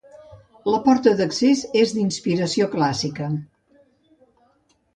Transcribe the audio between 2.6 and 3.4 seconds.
clàssica.